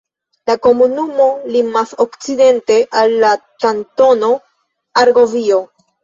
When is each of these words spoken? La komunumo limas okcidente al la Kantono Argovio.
La 0.49 0.53
komunumo 0.67 1.25
limas 1.55 1.91
okcidente 2.05 2.77
al 3.01 3.13
la 3.23 3.31
Kantono 3.65 4.31
Argovio. 5.03 5.61